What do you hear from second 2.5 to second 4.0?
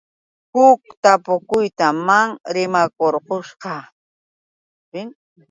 rimakurqushaq.